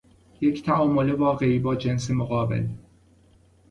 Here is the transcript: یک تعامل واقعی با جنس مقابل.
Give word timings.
یک 0.41 0.63
تعامل 0.65 1.11
واقعی 1.11 1.59
با 1.59 1.75
جنس 1.75 2.11
مقابل. 2.11 2.67